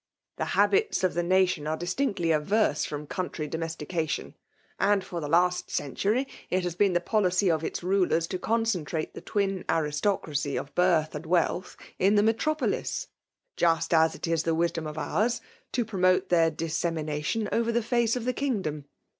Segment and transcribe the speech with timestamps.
[0.39, 4.33] ''The habits of the nation are distinctly averse from country domestication;
[4.79, 8.39] and, for the last ook tury, it has been the policy cf its rulers to
[8.39, 13.09] concentrate the twin aristocracy of birth and wealth in the metropolis;
[13.55, 15.39] just as it is the wisdom of ours,
[15.71, 18.85] to promote their dissemination over the face of the kingdom.